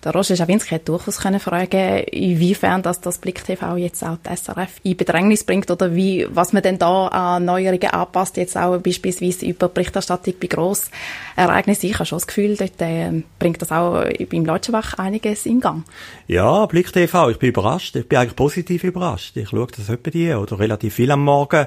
Der 0.05 0.13
Roger 0.13 0.37
Schawinski 0.37 0.71
hätte 0.71 0.87
durchaus 0.87 1.19
können 1.19 1.41
fragen, 1.41 2.05
inwiefern 2.05 2.83
das, 2.83 3.01
das 3.01 3.19
Blick 3.19 3.45
TV 3.45 3.77
jetzt 3.77 4.03
auch 4.05 4.19
die 4.25 4.37
SRF 4.37 4.81
in 4.83 4.97
Bedrängnis 4.97 5.45
bringt 5.45 5.71
oder 5.71 5.95
wie, 5.95 6.27
was 6.31 6.53
man 6.53 6.63
denn 6.63 6.79
da 6.79 7.09
an 7.09 7.45
Neuerungen 7.45 7.91
anpasst, 7.91 8.37
jetzt 8.37 8.57
auch 8.57 8.79
beispielsweise 8.79 9.47
über 9.47 9.69
Berichterstattung 9.69 10.35
bei 10.41 10.47
Grossereignissen. 10.47 11.91
Ich 11.91 11.95
habe 11.95 12.07
schon 12.07 12.17
das 12.17 12.27
Gefühl, 12.27 12.57
dort 12.57 12.81
äh, 12.81 13.23
bringt 13.39 13.61
das 13.63 13.73
auch 13.73 14.05
beim 14.31 14.45
Leutschenbach 14.45 14.95
einiges 14.95 15.47
in 15.47 15.61
Gang. 15.61 15.85
Ja, 16.27 16.67
Blick 16.67 16.93
TV, 16.93 17.31
ich 17.31 17.39
bin 17.39 17.51
überrascht. 17.51 17.97
Ich 17.97 18.09
bin 18.09 18.19
eigentlich 18.19 18.37
positiv 18.37 18.85
überrascht. 18.85 19.37
Ich 19.37 19.49
schaue 19.49 19.67
das 19.77 19.89
etwa 19.89 20.11
die 20.11 20.33
oder 20.33 20.59
relativ 20.59 20.95
viel 20.95 21.11
am 21.11 21.25
Morgen 21.25 21.67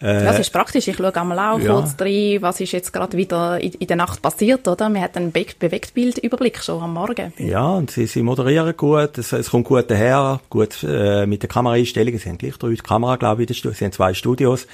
äh, 0.00 0.24
das 0.24 0.38
ist 0.38 0.50
praktisch. 0.52 0.88
Ich 0.88 0.96
schaue 0.96 1.14
einmal 1.14 1.38
auch 1.38 1.58
ja. 1.58 1.72
kurz 1.72 1.94
rein, 2.00 2.38
was 2.40 2.60
ist 2.60 2.72
jetzt 2.72 2.92
gerade 2.92 3.16
wieder 3.16 3.60
in, 3.60 3.72
in, 3.74 3.86
der 3.86 3.96
Nacht 3.96 4.20
passiert, 4.20 4.66
oder? 4.66 4.88
Man 4.88 5.02
hat 5.02 5.16
einen 5.16 5.32
Be 5.32 5.46
Bewegtbildüberblick 5.58 6.62
schon 6.62 6.82
am 6.82 6.94
Morgen. 6.94 7.32
Ja, 7.38 7.68
und 7.68 7.90
sie, 7.90 8.06
sie 8.06 8.22
moderieren 8.22 8.76
gut, 8.76 9.18
es, 9.18 9.32
es 9.32 9.50
kommt 9.50 9.66
gut 9.66 9.90
daher, 9.90 10.40
gut 10.50 10.84
äh, 10.86 11.26
mit 11.26 11.42
der 11.42 11.48
Kameraeinstellung. 11.48 12.18
Sie 12.18 12.28
haben 12.28 12.38
gleich 12.38 12.56
drei 12.56 12.74
Kamera, 12.76 13.16
glaube 13.16 13.44
ich, 13.44 13.62
sie 13.62 13.84
haben 13.84 13.92
zwei 13.92 14.14
Studios. 14.14 14.66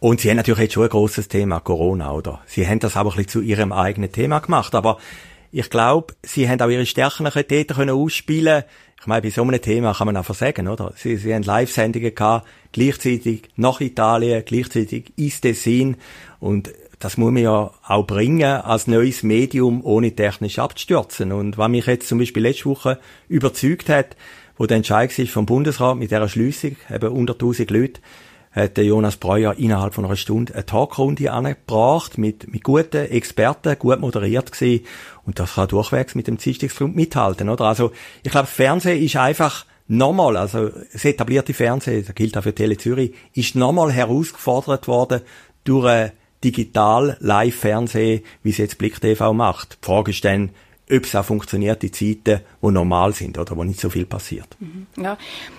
Und 0.00 0.20
sie 0.20 0.28
haben 0.28 0.36
natürlich 0.36 0.60
jetzt 0.60 0.74
schon 0.74 0.82
ein 0.82 0.90
grosses 0.90 1.28
Thema, 1.28 1.60
Corona, 1.60 2.12
oder? 2.12 2.40
Sie 2.46 2.66
haben 2.66 2.78
das 2.78 2.96
aber 2.96 3.10
ein 3.10 3.16
bisschen 3.16 3.28
zu 3.28 3.40
ihrem 3.40 3.72
eigenen 3.72 4.12
Thema 4.12 4.40
gemacht, 4.40 4.74
aber 4.74 4.98
ich 5.56 5.70
glaube, 5.70 6.14
sie 6.24 6.48
haben 6.48 6.60
auch 6.60 6.68
ihre 6.68 6.84
Stärken 6.84 7.24
dort 7.32 7.68
können 7.68 7.90
ausspielen 7.90 8.64
Ich 9.00 9.06
meine, 9.06 9.22
bei 9.22 9.30
so 9.30 9.42
einem 9.42 9.62
Thema 9.62 9.94
kann 9.94 10.06
man 10.06 10.16
einfach 10.16 10.34
sagen, 10.34 10.66
oder? 10.66 10.92
Sie, 10.96 11.16
sie 11.16 11.32
haben 11.32 11.44
Live-Sendungen 11.44 12.12
gehabt, 12.12 12.48
gleichzeitig 12.72 13.50
nach 13.54 13.80
Italien, 13.80 14.42
gleichzeitig 14.44 15.12
ins 15.16 15.40
Tessin 15.40 15.96
und 16.40 16.72
das 16.98 17.18
muss 17.18 17.32
man 17.32 17.42
ja 17.42 17.70
auch 17.86 18.06
bringen 18.06 18.62
als 18.62 18.88
neues 18.88 19.22
Medium, 19.22 19.84
ohne 19.84 20.16
technisch 20.16 20.58
abzustürzen. 20.58 21.32
Und 21.32 21.56
was 21.58 21.68
mich 21.68 21.86
jetzt 21.86 22.08
zum 22.08 22.18
Beispiel 22.18 22.42
letzte 22.42 22.64
Woche 22.66 22.98
überzeugt 23.28 23.88
hat, 23.90 24.16
wo 24.56 24.66
der 24.66 24.78
Entscheid 24.78 25.16
ist 25.16 25.30
vom 25.30 25.46
Bundesrat 25.46 25.96
mit 25.96 26.10
dieser 26.10 26.28
Schließung, 26.28 26.76
eben 26.90 27.28
100.000 27.28 27.72
Leute, 27.72 28.00
hat 28.54 28.76
der 28.76 28.84
Jonas 28.84 29.16
Breuer 29.16 29.54
innerhalb 29.54 29.94
von 29.94 30.04
einer 30.04 30.16
Stunde 30.16 30.54
eine 30.54 30.64
Talkrunde 30.64 31.32
angebracht 31.32 32.18
mit, 32.18 32.52
mit 32.52 32.62
guten 32.62 33.10
Experten, 33.10 33.76
gut 33.78 34.00
moderiert 34.00 34.52
gewesen. 34.52 34.86
Und 35.24 35.40
das 35.40 35.54
kann 35.54 35.68
durchwegs 35.68 36.14
mit 36.14 36.28
dem 36.28 36.38
Dienstagsgrund 36.38 36.94
mithalten, 36.94 37.48
oder? 37.48 37.64
Also, 37.64 37.90
ich 38.22 38.30
glaube, 38.30 38.46
Fernsehen 38.46 39.02
ist 39.02 39.16
einfach 39.16 39.66
nochmal, 39.88 40.36
also 40.36 40.70
das 40.92 41.04
etablierte 41.04 41.52
Fernsehen, 41.52 42.04
das 42.06 42.14
gilt 42.14 42.38
auch 42.38 42.42
für 42.42 42.54
Tele 42.54 42.76
Zürich, 42.76 43.12
ist 43.32 43.56
nochmal 43.56 43.90
herausgefordert 43.92 44.86
worden 44.86 45.22
durch 45.64 45.86
ein 45.86 46.12
digital 46.44 47.16
Live-Fernsehen, 47.20 48.22
wie 48.42 48.50
es 48.50 48.58
jetzt 48.58 48.78
Blick 48.78 49.00
TV 49.00 49.32
macht. 49.32 49.78
Die 49.82 49.86
Frage 49.86 50.12
ist 50.12 50.24
dann, 50.24 50.50
ob 50.90 51.04
es 51.04 51.14
auch 51.14 51.24
funktioniert 51.24 51.82
in 51.82 51.92
Zeiten, 51.92 52.40
die 52.62 52.70
normal 52.70 53.14
sind 53.14 53.38
oder 53.38 53.56
wo 53.56 53.64
nicht 53.64 53.80
so 53.80 53.88
viel 53.88 54.04
passiert. 54.04 54.48
Mhm. 54.58 54.86
Ja, 55.02 55.16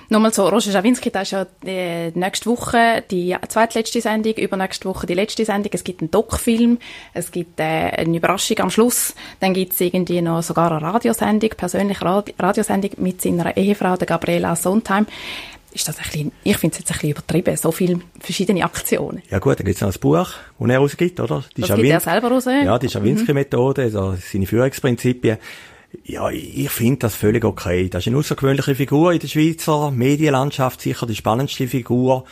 nochmal 0.09 0.31
so, 0.31 0.47
Roger 0.47 0.71
Schawinski, 0.71 1.09
das 1.09 1.23
ist 1.23 1.31
ja 1.31 1.45
äh, 1.65 2.11
nächste 2.11 2.49
Woche 2.49 3.03
die 3.09 3.35
zweitletzte 3.47 4.01
Sendung, 4.01 4.33
übernächste 4.33 4.87
Woche 4.87 5.07
die 5.07 5.15
letzte 5.15 5.43
Sendung. 5.43 5.71
Es 5.73 5.83
gibt 5.83 6.01
einen 6.01 6.11
Doc-Film, 6.11 6.77
es 7.13 7.31
gibt 7.31 7.59
äh, 7.59 7.63
eine 7.63 8.17
Überraschung 8.17 8.59
am 8.59 8.69
Schluss, 8.69 9.15
dann 9.39 9.55
gibt 9.55 9.73
es 9.73 9.81
irgendwie 9.81 10.21
noch 10.21 10.43
sogar 10.43 10.71
eine 10.71 10.81
Radiosendung, 10.81 11.49
persönliche 11.57 12.05
Radiosendung 12.37 12.91
mit 12.97 13.21
seiner 13.21 13.57
Ehefrau, 13.57 13.97
der 13.97 14.07
Gabriela 14.07 14.55
Sondheim 14.55 15.07
ist 15.75 15.87
das 15.87 15.97
ein 15.97 16.03
bisschen, 16.03 16.31
ich 16.43 16.57
finde 16.57 16.73
es 16.73 16.79
jetzt 16.79 16.91
ein 16.91 16.93
bisschen 16.93 17.11
übertrieben, 17.11 17.57
so 17.57 17.71
viele 17.71 17.99
verschiedene 18.19 18.63
Aktionen. 18.63 19.21
Ja 19.29 19.39
gut, 19.39 19.59
dann 19.59 19.65
gibt 19.65 19.75
es 19.75 19.81
noch 19.81 19.93
ein 19.93 19.99
Buch, 19.99 20.29
das 20.57 20.69
er 20.69 20.77
rausgibt, 20.79 21.19
oder? 21.19 21.43
Die 21.55 21.61
das 21.61 21.75
gibt 21.75 21.87
er 21.87 21.99
selber 21.99 22.29
raus? 22.29 22.45
Ja, 22.45 22.79
die 22.79 22.89
Schawinski-Methode, 22.89 23.87
mhm. 23.87 24.17
seine 24.19 24.47
Führungsprinzipien. 24.47 25.37
Ja, 26.03 26.29
ich 26.29 26.69
finde 26.69 26.99
das 26.99 27.15
völlig 27.15 27.45
okay. 27.45 27.89
Das 27.89 28.03
ist 28.03 28.07
eine 28.07 28.17
außergewöhnliche 28.17 28.75
Figur 28.75 29.13
in 29.13 29.19
der 29.19 29.27
Schweizer 29.27 29.91
Medienlandschaft, 29.91 30.81
sicher 30.81 31.05
die 31.05 31.15
spannendste 31.15 31.67
Figur 31.67 32.25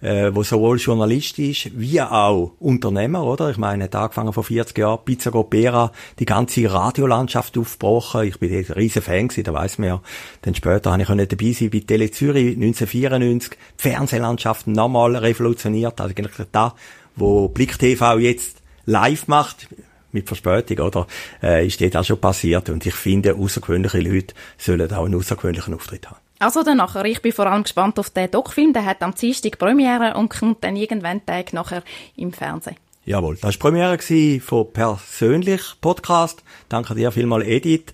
äh, 0.00 0.30
wo 0.32 0.42
sowohl 0.42 0.78
Journalist 0.78 1.38
ist, 1.38 1.78
wie 1.78 2.00
auch 2.00 2.52
Unternehmer, 2.60 3.24
oder? 3.24 3.50
Ich 3.50 3.58
meine, 3.58 3.84
hat 3.84 3.94
angefangen 3.94 4.32
vor 4.32 4.44
40 4.44 4.76
Jahren, 4.78 5.04
Pizza 5.04 5.30
Gopera, 5.30 5.92
die 6.18 6.24
ganze 6.24 6.72
Radiolandschaft 6.72 7.58
aufgebrochen. 7.58 8.24
Ich 8.24 8.38
bin 8.38 8.54
ein 8.54 8.72
riesen 8.72 9.02
Fan 9.02 9.28
gewesen, 9.28 9.44
da 9.44 9.52
weiss 9.52 9.78
man 9.78 9.88
ja. 9.88 10.02
Dann 10.42 10.54
später 10.54 10.92
habe 10.92 11.02
ich 11.02 11.08
dabei 11.08 11.52
sein 11.52 11.70
bei 11.70 11.80
Tele 11.80 12.10
Zürich 12.10 12.54
1994, 12.56 13.50
die 13.78 13.82
Fernsehlandschaft 13.82 14.66
nochmal 14.66 15.16
revolutioniert. 15.16 16.00
Also 16.00 16.14
eigentlich 16.16 16.46
da, 16.52 16.74
wo 17.16 17.48
Blick 17.48 17.78
TV 17.78 18.18
jetzt 18.18 18.58
live 18.86 19.26
macht, 19.26 19.68
mit 20.12 20.26
Verspätung, 20.26 20.86
oder, 20.86 21.06
äh, 21.42 21.66
ist 21.66 21.80
dort 21.80 21.96
auch 21.96 22.04
schon 22.04 22.20
passiert. 22.20 22.70
Und 22.70 22.86
ich 22.86 22.94
finde, 22.94 23.34
außergewöhnliche 23.34 24.00
Leute 24.00 24.34
sollen 24.56 24.90
auch 24.92 25.04
einen 25.04 25.16
außergewöhnlichen 25.16 25.74
Auftritt 25.74 26.08
haben. 26.08 26.16
Also 26.38 26.62
dann 26.62 26.76
nachher, 26.76 27.04
ich 27.04 27.20
bin 27.20 27.32
vor 27.32 27.46
allem 27.46 27.64
gespannt 27.64 27.98
auf 27.98 28.10
den 28.10 28.30
Doc-Film, 28.30 28.72
der 28.72 28.84
hat 28.84 29.02
am 29.02 29.14
Dienstag 29.14 29.58
Premiere 29.58 30.14
und 30.14 30.28
kommt 30.30 30.62
dann 30.62 30.76
irgendwann 30.76 31.24
Tag 31.26 31.52
nachher 31.52 31.82
im 32.16 32.32
Fernsehen. 32.32 32.76
Jawohl, 33.04 33.34
das 33.36 33.42
war 33.42 33.50
die 33.50 33.58
Premiere 33.58 34.40
von 34.40 34.72
Persönlich 34.72 35.62
Podcast. 35.80 36.44
Danke 36.68 36.94
dir 36.94 37.10
vielmal, 37.10 37.42
Edith. 37.42 37.92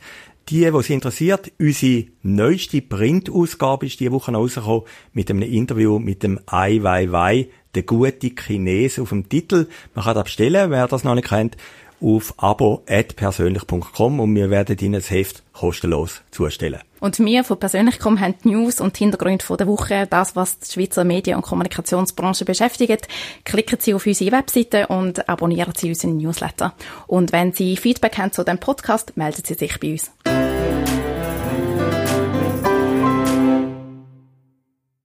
Die, 0.50 0.70
die 0.70 0.82
sich 0.82 0.90
interessiert, 0.90 1.52
unsere 1.58 2.04
neueste 2.22 2.82
Printausgabe 2.82 3.86
ist 3.86 4.00
diese 4.00 4.12
Woche 4.12 4.32
rausgekommen 4.32 4.82
mit 5.14 5.30
einem 5.30 5.40
Interview 5.40 5.98
mit 5.98 6.22
dem 6.22 6.38
Ai 6.44 6.82
Weiwei, 6.82 7.48
der 7.74 7.84
gute 7.84 8.34
Chines 8.34 8.98
auf 8.98 9.08
dem 9.08 9.26
Titel. 9.26 9.68
Man 9.94 10.04
kann 10.04 10.16
das 10.16 10.24
bestellen, 10.24 10.70
wer 10.70 10.86
das 10.86 11.02
noch 11.02 11.14
nicht 11.14 11.28
kennt 11.28 11.56
auf 12.00 12.34
abo.persönlich.com 12.36 14.20
und 14.20 14.34
wir 14.34 14.50
werden 14.50 14.76
Ihnen 14.78 14.94
das 14.94 15.10
Heft 15.10 15.42
kostenlos 15.54 16.20
zustellen. 16.30 16.80
Und 17.04 17.18
wir 17.18 17.44
von 17.44 17.58
Persönlich.com 17.58 18.18
haben 18.18 18.34
die 18.42 18.48
News 18.48 18.80
und 18.80 18.96
Hintergründe 18.96 19.44
der 19.58 19.66
Woche, 19.66 20.06
das, 20.08 20.36
was 20.36 20.58
die 20.60 20.72
Schweizer 20.72 21.04
Medien- 21.04 21.36
und 21.36 21.42
Kommunikationsbranche 21.42 22.46
beschäftigt. 22.46 23.08
Klicken 23.44 23.78
Sie 23.78 23.92
auf 23.92 24.06
unsere 24.06 24.32
Webseite 24.32 24.86
und 24.86 25.28
abonnieren 25.28 25.74
Sie 25.76 25.90
unseren 25.90 26.16
Newsletter. 26.16 26.72
Und 27.06 27.30
wenn 27.30 27.52
Sie 27.52 27.76
Feedback 27.76 28.16
haben 28.16 28.32
zu 28.32 28.42
dem 28.42 28.56
Podcast, 28.56 29.18
melden 29.18 29.42
Sie 29.44 29.52
sich 29.52 29.78
bei 29.78 29.92
uns. 29.92 30.12